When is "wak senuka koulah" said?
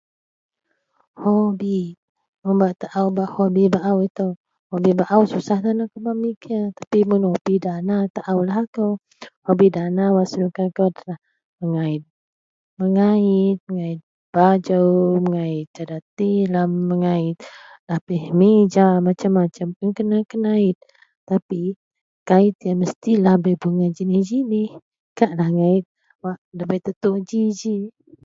10.15-11.17